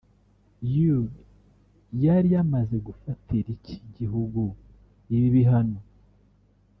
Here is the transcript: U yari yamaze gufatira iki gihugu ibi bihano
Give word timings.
U 0.93 0.99
yari 2.03 2.27
yamaze 2.35 2.75
gufatira 2.87 3.47
iki 3.57 3.75
gihugu 3.97 4.41
ibi 5.15 5.27
bihano 5.35 5.79